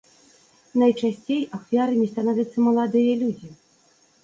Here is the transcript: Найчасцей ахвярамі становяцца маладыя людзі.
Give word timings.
Найчасцей 0.83 1.41
ахвярамі 1.59 2.09
становяцца 2.15 2.57
маладыя 2.71 3.13
людзі. 3.23 3.49